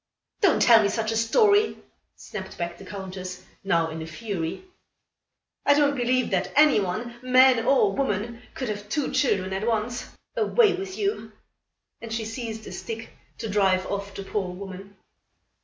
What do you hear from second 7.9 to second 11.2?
woman, could have two children at once. Away with